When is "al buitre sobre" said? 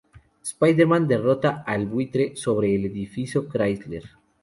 1.63-2.73